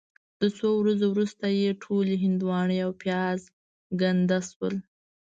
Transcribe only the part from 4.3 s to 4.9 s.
شول.